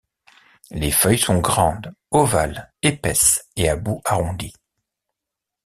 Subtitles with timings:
[0.71, 4.51] Les feuilles sont grandes, ovales, épaisses et à bout arrondi.